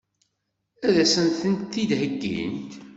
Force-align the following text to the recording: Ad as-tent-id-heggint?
Ad 0.87 0.95
as-tent-id-heggint? 1.03 2.71